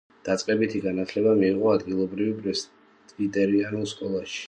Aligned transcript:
დაწყებითი 0.27 0.81
განათლება 0.85 1.35
მიიღო 1.43 1.69
ადგილობრივი 1.75 2.35
პრესვიტერიანულ 2.41 3.91
სკოლაში. 3.97 4.39